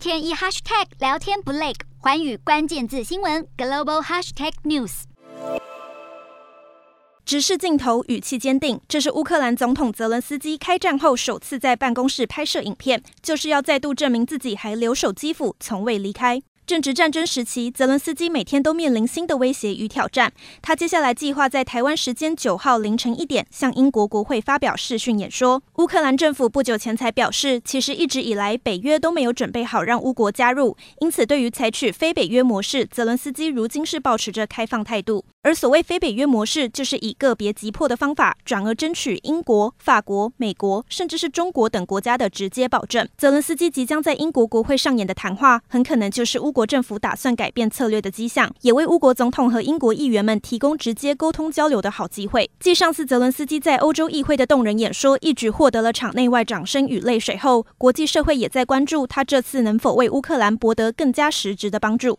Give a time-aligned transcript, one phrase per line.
[0.00, 5.02] 天一 hashtag 聊天不累，环宇关键字新闻 global hashtag news。
[7.26, 8.80] 直视镜头，语气坚定。
[8.88, 16.40] 这是乌克兰总统泽伦斯基开战后首次在办公室拍摄影片，就是要再度证明自己还留守基辅，从未离开。
[16.70, 20.32] 正值战争时期，泽伦斯基每天都面临新的威胁与挑战。
[20.62, 25.60] 他接下来计划在台湾时间九号凌晨一点向英国国会发表视讯演说。
[25.78, 35.24] 乌克兰政府不久前才表示，其实一直以来北约都没有准备好让乌国加入，因此对于采取非北约模式，泽伦斯基如今是保持着开放态度。
[35.42, 43.08] 而所谓非北约模式，就是以个别急迫的方法，转而争取英国、法国、美国，甚至是中国等国家的直接保证。
[43.18, 46.59] 泽伦斯基即将在英国国会上演的谈话，很可能就是乌国。
[46.60, 52.50] 国政府打算改变策略的迹象，也为乌国总统和英国议员们提供直接沟通交流的好机会。
[52.60, 62.18] 继上次泽伦斯基在欧洲议会的动人演说一举获得了场内外掌声与泪水后，国际社会也在关注他这次能否为乌克兰博得更加实质的帮助。